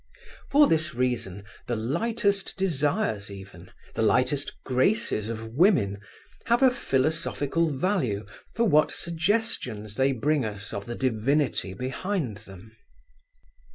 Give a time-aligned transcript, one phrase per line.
[0.49, 5.99] For this reason the lightest desires even, the lightest graces of women
[6.45, 8.25] have a philosophical value
[8.55, 12.75] for what suggestions they bring us of the divinity behind them.